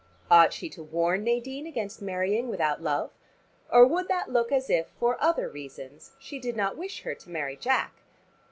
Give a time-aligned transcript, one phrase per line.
[0.31, 3.11] Ought she to warn Nadine against marrying without love?
[3.71, 7.29] Or would that look as if, for other reasons, she did not wish her to
[7.29, 7.93] marry Jack?